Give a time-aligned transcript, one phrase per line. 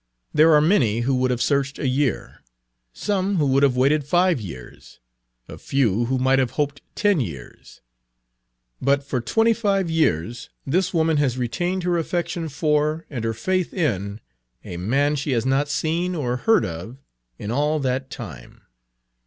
[0.33, 2.41] There are many who would have searched a year,
[2.91, 4.99] some who would have waited five years,
[5.47, 7.81] a few who might have hoped ten years;
[8.81, 13.75] but for twenty five years this woman has retained her affection for and her faith
[13.75, 14.19] in
[14.65, 16.97] a man she has not seen or heard of
[17.37, 18.61] in all that time.